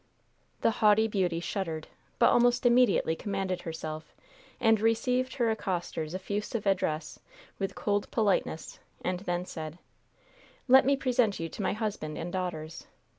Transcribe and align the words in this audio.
The 0.61 0.71
haughty 0.81 1.07
beauty 1.07 1.39
shuddered, 1.39 1.87
but 2.17 2.31
almost 2.31 2.65
immediately 2.65 3.15
commanded 3.15 3.61
herself 3.61 4.15
and 4.59 4.81
received 4.81 5.35
her 5.35 5.55
accoster's 5.55 6.15
effusive 6.15 6.65
address 6.65 7.19
with 7.59 7.75
cold 7.75 8.09
politeness, 8.09 8.79
and 9.05 9.19
then 9.19 9.45
said: 9.45 9.77
"Let 10.67 10.87
me 10.87 10.97
present 10.97 11.39
you 11.39 11.49
to 11.49 11.61
my 11.61 11.73
husband 11.73 12.17
and 12.17 12.33
daughters. 12.33 12.87